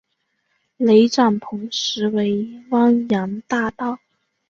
[0.77, 3.99] 雷展鹏实为汪洋大盗。